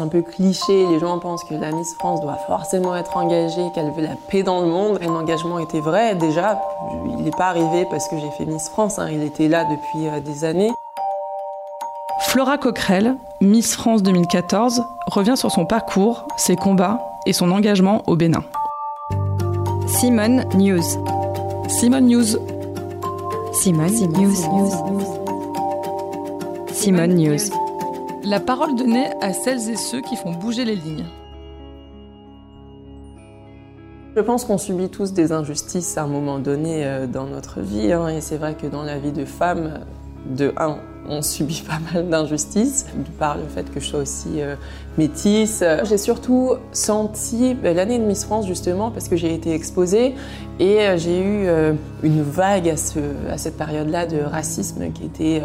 un 0.00 0.08
peu 0.08 0.22
cliché. 0.22 0.86
Les 0.88 0.98
gens 0.98 1.18
pensent 1.18 1.44
que 1.44 1.54
la 1.54 1.70
Miss 1.70 1.94
France 1.94 2.20
doit 2.20 2.38
forcément 2.46 2.96
être 2.96 3.16
engagée, 3.16 3.62
qu'elle 3.74 3.90
veut 3.92 4.02
la 4.02 4.16
paix 4.30 4.42
dans 4.42 4.60
le 4.60 4.66
monde. 4.66 4.98
Mon 5.02 5.16
engagement 5.16 5.58
était 5.58 5.80
vrai 5.80 6.14
déjà. 6.14 6.60
Il 7.18 7.24
n'est 7.24 7.30
pas 7.30 7.48
arrivé 7.48 7.86
parce 7.90 8.08
que 8.08 8.16
j'ai 8.18 8.30
fait 8.38 8.46
Miss 8.46 8.68
France. 8.70 8.98
Hein. 8.98 9.08
Il 9.10 9.22
était 9.22 9.48
là 9.48 9.64
depuis 9.64 10.08
euh, 10.08 10.20
des 10.20 10.44
années. 10.44 10.72
Flora 12.28 12.58
Coquerel, 12.58 13.16
Miss 13.40 13.74
France 13.74 14.02
2014, 14.02 14.82
revient 15.06 15.36
sur 15.36 15.50
son 15.50 15.66
parcours, 15.66 16.26
ses 16.36 16.56
combats 16.56 17.00
et 17.26 17.32
son 17.32 17.50
engagement 17.50 18.02
au 18.06 18.16
Bénin. 18.16 18.42
Simone 19.86 20.44
News. 20.54 20.82
Simone 21.68 22.06
News. 22.06 22.36
Simone, 23.52 23.92
News. 23.92 24.36
Simone 26.72 27.14
News. 27.14 27.69
La 28.22 28.38
parole 28.38 28.76
donnée 28.76 29.08
à 29.22 29.32
celles 29.32 29.70
et 29.70 29.76
ceux 29.76 30.02
qui 30.02 30.14
font 30.14 30.32
bouger 30.32 30.66
les 30.66 30.76
lignes. 30.76 31.06
Je 34.14 34.20
pense 34.20 34.44
qu'on 34.44 34.58
subit 34.58 34.90
tous 34.90 35.14
des 35.14 35.32
injustices 35.32 35.96
à 35.96 36.02
un 36.02 36.06
moment 36.06 36.38
donné 36.38 36.84
euh, 36.84 37.06
dans 37.06 37.26
notre 37.26 37.60
vie. 37.60 37.92
Hein, 37.92 38.08
et 38.08 38.20
c'est 38.20 38.36
vrai 38.36 38.56
que 38.56 38.66
dans 38.66 38.82
la 38.82 38.98
vie 38.98 39.12
de 39.12 39.24
femme, 39.24 39.80
de 40.26 40.52
un, 40.58 40.78
on 41.10 41.22
subit 41.22 41.62
pas 41.66 41.78
mal 41.92 42.08
d'injustices, 42.08 42.86
par 43.18 43.36
le 43.36 43.44
fait 43.44 43.70
que 43.72 43.80
je 43.80 43.86
sois 43.86 44.00
aussi 44.00 44.40
euh, 44.40 44.54
métisse. 44.96 45.62
J'ai 45.84 45.98
surtout 45.98 46.52
senti 46.72 47.54
ben, 47.54 47.76
l'année 47.76 47.98
de 47.98 48.04
Miss 48.04 48.24
France 48.24 48.46
justement 48.46 48.90
parce 48.90 49.08
que 49.08 49.16
j'ai 49.16 49.34
été 49.34 49.52
exposée 49.52 50.14
et 50.58 50.80
euh, 50.80 50.96
j'ai 50.96 51.18
eu 51.18 51.46
euh, 51.46 51.72
une 52.02 52.22
vague 52.22 52.68
à, 52.68 52.76
ce, 52.76 52.98
à 53.30 53.38
cette 53.38 53.56
période-là 53.56 54.06
de 54.06 54.20
racisme 54.20 54.92
qui 54.92 55.04
était 55.04 55.42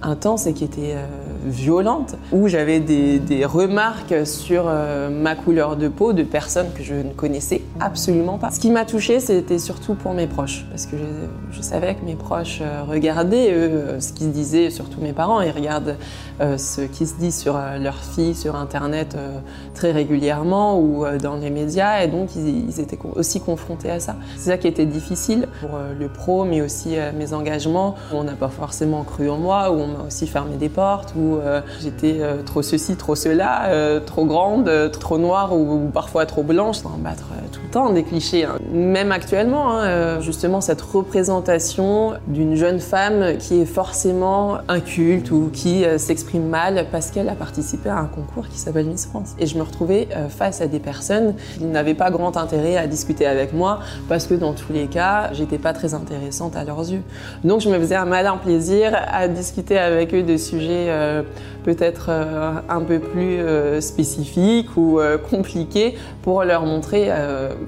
intense 0.00 0.46
et 0.46 0.52
qui 0.52 0.64
était 0.64 0.96
violente, 1.44 2.16
où 2.32 2.48
j'avais 2.48 2.80
des, 2.80 3.18
des, 3.18 3.44
remarques 3.44 4.26
sur 4.26 4.70
ma 5.10 5.34
couleur 5.34 5.76
de 5.76 5.88
peau 5.88 6.12
de 6.12 6.22
personnes 6.22 6.68
que 6.74 6.82
je 6.82 6.94
ne 6.94 7.12
connaissais 7.12 7.62
absolument 7.80 8.38
pas. 8.38 8.50
Ce 8.50 8.60
qui 8.60 8.70
m'a 8.70 8.84
touchée, 8.84 9.20
c'était 9.20 9.58
surtout 9.58 9.94
pour 9.94 10.14
mes 10.14 10.26
proches, 10.26 10.64
parce 10.70 10.86
que 10.86 10.96
je, 10.96 11.56
je 11.56 11.62
savais 11.62 11.94
que 11.94 12.04
mes 12.04 12.14
proches 12.14 12.62
regardaient 12.88 13.52
eux, 13.52 14.00
ce 14.00 14.12
qu'ils 14.12 14.32
disaient, 14.32 14.70
surtout 14.70 15.00
mes 15.02 15.12
parents. 15.12 15.40
Ils 15.40 15.50
regardent 15.50 15.96
euh, 16.40 16.56
ce 16.58 16.80
qui 16.80 17.06
se 17.06 17.14
dit 17.14 17.32
sur 17.32 17.56
euh, 17.56 17.78
leurs 17.78 17.98
filles 17.98 18.34
sur 18.34 18.56
Internet 18.56 19.14
euh, 19.14 19.38
très 19.74 19.92
régulièrement 19.92 20.78
ou 20.78 21.04
dans 21.22 21.36
les 21.36 21.50
médias. 21.50 22.02
Et 22.02 22.08
donc, 22.08 22.34
ils, 22.36 22.80
étaient 22.80 22.98
aussi 23.14 23.40
confrontés 23.40 23.90
à 23.90 24.00
ça. 24.00 24.16
C'est 24.36 24.50
ça 24.50 24.56
qui 24.56 24.66
était 24.66 24.86
difficile 24.86 25.46
pour 25.60 25.78
le 25.98 26.08
pro, 26.08 26.44
mais 26.44 26.60
aussi 26.60 26.96
mes 27.16 27.32
engagements. 27.32 27.96
On 28.12 28.24
n'a 28.24 28.32
pas 28.32 28.48
forcément 28.48 29.02
cru 29.02 29.28
en 29.28 29.36
moi, 29.36 29.70
ou 29.70 29.80
on 29.80 29.86
m'a 29.88 30.04
aussi 30.06 30.26
fermé 30.26 30.56
des 30.56 30.68
portes, 30.68 31.14
où 31.16 31.38
j'étais 31.80 32.20
trop 32.44 32.62
ceci, 32.62 32.96
trop 32.96 33.14
cela, 33.14 34.00
trop 34.06 34.24
grande, 34.24 34.70
trop 34.92 35.18
noire 35.18 35.54
ou, 35.54 35.90
parfois 35.92 36.26
trop 36.26 36.42
blanche, 36.42 36.78
sans 36.78 36.96
battre 36.98 37.28
tout 37.52 37.60
le 37.62 37.70
temps 37.70 37.90
des 37.90 38.04
clichés. 38.04 38.44
Hein. 38.44 38.58
Même 38.72 39.12
actuellement, 39.12 39.72
hein, 39.72 40.20
justement, 40.20 40.60
cette 40.60 40.82
représentation 40.82 42.14
d'une 42.26 42.56
jeune 42.56 42.80
femme 42.80 43.36
qui 43.38 43.60
est 43.60 43.66
forcément 43.66 44.58
un 44.68 44.80
ou 44.98 45.48
qui 45.50 45.84
euh, 45.84 45.96
s'exprime 45.96 46.48
mal 46.48 46.86
parce 46.92 47.10
qu'elle 47.10 47.28
a 47.28 47.34
participé 47.34 47.88
à 47.88 47.98
un 47.98 48.06
concours 48.06 48.48
qui 48.48 48.58
s'appelle 48.58 48.86
Miss 48.86 49.06
France. 49.06 49.34
Et 49.38 49.46
je 49.46 49.56
me 49.56 49.62
retrouvais 49.62 50.08
euh, 50.14 50.28
face 50.28 50.60
à 50.60 50.66
des 50.66 50.80
personnes 50.80 51.34
qui 51.56 51.64
n'avaient 51.64 51.94
pas 51.94 52.10
grand 52.10 52.36
intérêt 52.36 52.76
à 52.76 52.86
discuter 52.86 53.26
avec 53.26 53.54
moi 53.54 53.80
parce 54.08 54.26
que 54.26 54.34
dans 54.34 54.52
tous 54.52 54.72
les 54.72 54.86
cas, 54.86 55.30
j'étais 55.32 55.58
pas 55.58 55.72
très 55.72 55.94
intéressante 55.94 56.56
à 56.56 56.64
leurs 56.64 56.90
yeux. 56.90 57.02
Donc 57.42 57.60
je 57.60 57.70
me 57.70 57.78
faisais 57.78 57.94
un 57.94 58.04
malin 58.04 58.36
plaisir 58.36 58.92
à 59.10 59.28
discuter 59.28 59.78
avec 59.78 60.12
eux 60.14 60.22
de 60.22 60.36
sujets 60.36 60.86
euh, 60.88 61.22
peut-être 61.64 62.10
un 62.10 62.80
peu 62.80 62.98
plus 62.98 63.38
spécifiques 63.80 64.76
ou 64.76 64.98
compliqués 65.30 65.94
pour 66.22 66.42
leur 66.42 66.66
montrer 66.66 67.08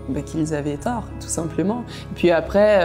bah, 0.08 0.20
qu'ils 0.22 0.52
avaient 0.52 0.78
tort, 0.78 1.04
tout 1.20 1.28
simplement. 1.28 1.84
Et 2.10 2.14
puis 2.16 2.32
après 2.32 2.80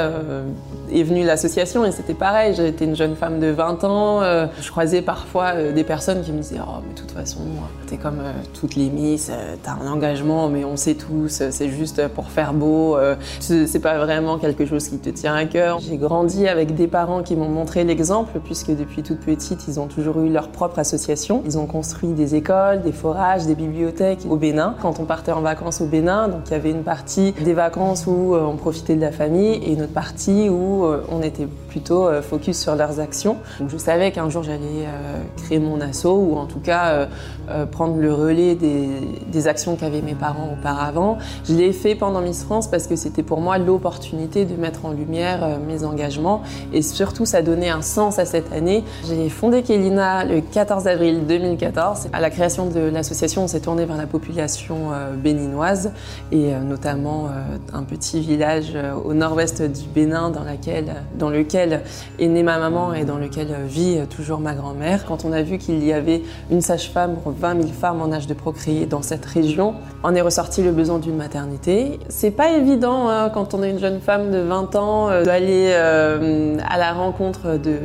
est 0.92 1.04
venue 1.04 1.26
l'association 1.26 1.84
et 1.84 1.92
c'était 1.92 2.14
pareil. 2.14 2.54
J'étais 2.54 2.86
une 2.86 2.96
jeune 2.96 3.16
femme 3.16 3.40
de 3.40 3.48
20 3.48 3.84
ans 3.86 4.19
euh, 4.22 4.48
je 4.62 4.70
croisais 4.70 5.02
parfois 5.02 5.54
euh, 5.56 5.72
des 5.74 5.84
personnes 5.84 6.22
qui 6.22 6.32
me 6.32 6.42
disaient 6.42 6.60
Oh, 6.60 6.82
mais 6.86 6.94
de 6.94 7.00
toute 7.00 7.12
façon, 7.12 7.40
t'es 7.88 7.98
comme 7.98 8.20
euh, 8.20 8.32
toutes 8.60 8.76
les 8.76 8.90
Miss, 8.90 9.32
t'as 9.64 9.74
un 9.74 9.88
engagement, 9.92 10.50
mais 10.50 10.66
on 10.66 10.76
sait 10.76 10.96
tous, 10.96 11.44
c'est 11.50 11.70
juste 11.70 12.08
pour 12.10 12.30
faire 12.30 12.54
beau, 12.54 12.98
c'est 13.40 13.82
pas 13.82 13.98
vraiment 13.98 14.38
quelque 14.38 14.66
chose 14.66 14.88
qui 14.88 14.98
te 14.98 15.10
tient 15.10 15.36
à 15.36 15.46
cœur. 15.46 15.80
J'ai 15.80 15.98
grandi 15.98 16.48
avec 16.48 16.76
des 16.76 16.88
parents 16.88 17.24
qui 17.24 17.36
m'ont 17.36 17.50
montré 17.50 17.84
l'exemple, 17.84 18.40
puisque 18.44 18.76
depuis 18.76 19.04
toute 19.04 19.20
petite, 19.20 19.68
ils 19.68 19.80
ont 19.80 19.88
toujours 19.88 20.20
eu 20.22 20.30
leur 20.30 20.50
propre 20.50 20.80
association. 20.80 21.44
Ils 21.46 21.58
ont 21.58 21.66
construit 21.66 22.10
des 22.10 22.36
écoles, 22.36 22.82
des 22.82 22.92
forages, 22.92 23.46
des 23.46 23.56
bibliothèques 23.56 24.26
au 24.30 24.36
Bénin. 24.36 24.76
Quand 24.82 25.00
on 25.00 25.06
partait 25.06 25.32
en 25.32 25.42
vacances 25.42 25.82
au 25.82 25.86
Bénin, 25.86 26.28
donc 26.28 26.42
il 26.48 26.52
y 26.52 26.56
avait 26.56 26.72
une 26.72 26.84
partie 26.84 27.34
des 27.34 27.54
vacances 27.54 28.06
où 28.08 28.36
on 28.36 28.56
profitait 28.56 28.96
de 28.96 29.02
la 29.02 29.12
famille 29.12 29.56
et 29.56 29.74
une 29.74 29.84
autre 29.84 29.94
partie 29.94 30.50
où 30.50 30.86
on 31.10 31.22
était 31.22 31.48
plutôt 31.70 32.10
focus 32.22 32.60
sur 32.60 32.76
leurs 32.76 33.00
actions. 33.00 33.38
Je 33.68 33.78
savais 33.78 34.09
qu'un 34.12 34.30
jour 34.30 34.44
j'allais 34.44 34.86
euh, 34.86 35.22
créer 35.38 35.60
mon 35.60 35.82
assaut 35.82 36.18
ou 36.18 36.38
en 36.38 36.46
tout 36.46 36.60
cas 36.60 36.90
euh, 36.90 37.06
euh, 37.50 37.66
prendre 37.66 37.98
le 37.98 38.14
relais 38.14 38.56
des, 38.56 39.48
actions 39.48 39.78
qu'avaient 39.78 40.02
mes 40.02 40.16
parents 40.16 40.50
auparavant. 40.60 41.18
Je 41.48 41.54
l'ai 41.54 41.72
fait 41.72 41.96
pendant 41.96 42.20
Miss 42.20 42.44
France 42.44 42.70
parce 42.70 42.88
que 42.88 42.98
c'était 42.98 43.24
pour 43.24 43.40
moi 43.40 43.58
l'opportunité 43.58 44.44
de 44.44 44.56
mettre 44.56 44.86
en 44.86 44.92
lumière 44.92 45.58
mes 45.66 45.86
engagements 45.86 46.42
et 46.74 46.82
surtout 46.82 47.26
ça 47.26 47.42
donnait 47.42 47.70
un 47.70 47.82
sens 47.82 48.20
à 48.20 48.26
cette 48.26 48.52
année. 48.52 48.84
J'ai 49.08 49.30
fondé 49.30 49.64
Kelina 49.64 50.26
le 50.26 50.42
14 50.42 50.88
avril 50.88 51.26
2014. 51.26 52.10
À 52.12 52.20
la 52.20 52.30
création 52.30 52.66
de 52.66 52.82
l'association, 52.82 53.46
on 53.46 53.48
s'est 53.48 53.62
tourné 53.62 53.86
vers 53.86 53.96
la 53.96 54.08
population 54.08 54.90
béninoise 55.16 55.94
et 56.34 56.52
notamment 56.52 57.30
un 57.74 57.84
petit 57.84 58.20
village 58.20 58.78
au 59.06 59.14
nord-ouest 59.14 59.62
du 59.62 59.88
Bénin 59.88 60.32
dans, 60.32 61.30
lequel 61.30 61.82
est 62.20 62.28
née 62.28 62.44
ma 62.44 62.60
maman 62.60 62.94
et 62.94 63.06
dans 63.06 63.18
lequel 63.18 63.56
vit 63.68 63.99
toujours 64.06 64.40
ma 64.40 64.54
grand-mère. 64.54 65.06
Quand 65.06 65.26
on 65.26 65.32
a 65.32 65.42
vu 65.42 65.58
qu'il 65.58 65.84
y 65.84 65.94
avait 65.94 66.22
une 66.52 66.62
sage-femme 66.62 67.18
pour 67.24 67.32
20 67.32 67.62
000 67.62 67.68
femmes 67.74 68.02
en 68.02 68.12
âge 68.12 68.28
de 68.28 68.34
procréer 68.34 68.86
dans 68.86 69.02
cette 69.02 69.26
région, 69.26 69.76
on 70.04 70.16
est 70.16 70.22
ressorti 70.22 70.62
le 70.62 70.72
besoin 70.72 71.00
d'une 71.00 71.16
maternité. 71.16 72.00
C'est 72.10 72.32
pas 72.32 72.52
évident 72.52 73.10
hein, 73.10 73.30
quand 73.30 73.54
on 73.54 73.64
est 73.64 73.72
une 73.72 73.80
jeune 73.80 74.00
femme 74.00 74.32
de 74.32 74.40
20 74.40 74.76
ans 74.76 75.10
euh, 75.10 75.24
d'aller 75.24 75.72
euh, 75.74 76.58
à 76.68 76.78
la 76.78 76.94
rencontre 76.94 77.58
de, 77.58 77.78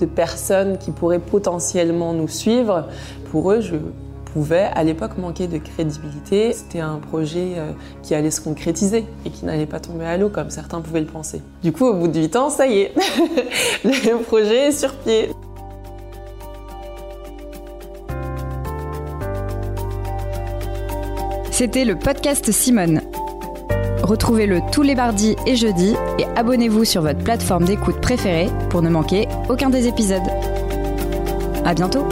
de 0.00 0.06
personnes 0.06 0.78
qui 0.78 0.90
pourraient 0.90 1.18
potentiellement 1.18 2.12
nous 2.12 2.28
suivre. 2.28 2.86
Pour 3.30 3.52
eux, 3.52 3.60
je 3.60 3.76
pouvait 4.38 4.70
à 4.72 4.84
l'époque 4.84 5.18
manquer 5.18 5.48
de 5.48 5.58
crédibilité. 5.58 6.52
C'était 6.52 6.78
un 6.78 6.98
projet 6.98 7.54
euh, 7.56 7.72
qui 8.04 8.14
allait 8.14 8.30
se 8.30 8.40
concrétiser 8.40 9.04
et 9.26 9.30
qui 9.30 9.44
n'allait 9.44 9.66
pas 9.66 9.80
tomber 9.80 10.04
à 10.04 10.16
l'eau 10.16 10.28
comme 10.28 10.50
certains 10.50 10.80
pouvaient 10.80 11.00
le 11.00 11.06
penser. 11.06 11.42
Du 11.60 11.72
coup, 11.72 11.86
au 11.86 11.94
bout 11.94 12.06
de 12.06 12.20
8 12.20 12.36
ans, 12.36 12.48
ça 12.48 12.68
y 12.68 12.78
est, 12.78 12.94
le 13.84 14.22
projet 14.22 14.68
est 14.68 14.72
sur 14.72 14.94
pied. 14.94 15.30
C'était 21.50 21.84
le 21.84 21.96
podcast 21.96 22.52
Simone. 22.52 23.00
Retrouvez-le 24.04 24.60
tous 24.70 24.82
les 24.82 24.94
mardis 24.94 25.34
et 25.46 25.56
jeudis 25.56 25.96
et 26.20 26.26
abonnez-vous 26.36 26.84
sur 26.84 27.02
votre 27.02 27.18
plateforme 27.18 27.64
d'écoute 27.64 28.00
préférée 28.00 28.48
pour 28.70 28.82
ne 28.82 28.88
manquer 28.88 29.26
aucun 29.48 29.68
des 29.68 29.88
épisodes. 29.88 30.22
À 31.64 31.74
bientôt! 31.74 32.06